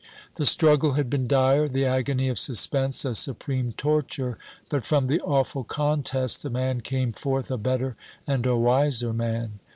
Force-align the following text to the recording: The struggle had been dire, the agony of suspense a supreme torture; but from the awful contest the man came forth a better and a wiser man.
The 0.33 0.47
struggle 0.47 0.93
had 0.93 1.11
been 1.11 1.27
dire, 1.27 1.69
the 1.69 1.85
agony 1.85 2.27
of 2.27 2.39
suspense 2.39 3.05
a 3.05 3.13
supreme 3.13 3.71
torture; 3.73 4.39
but 4.67 4.83
from 4.83 5.05
the 5.05 5.21
awful 5.21 5.63
contest 5.63 6.41
the 6.41 6.49
man 6.49 6.81
came 6.81 7.13
forth 7.13 7.51
a 7.51 7.57
better 7.59 7.95
and 8.25 8.43
a 8.47 8.57
wiser 8.57 9.13
man. 9.13 9.59